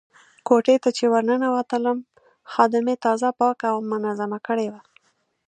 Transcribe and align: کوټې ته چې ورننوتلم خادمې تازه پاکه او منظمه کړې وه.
کوټې 0.47 0.75
ته 0.83 0.89
چې 0.97 1.03
ورننوتلم 1.13 1.97
خادمې 2.51 2.95
تازه 3.05 3.29
پاکه 3.39 3.67
او 3.73 3.77
منظمه 3.91 4.39
کړې 4.47 4.67
وه. 4.73 4.81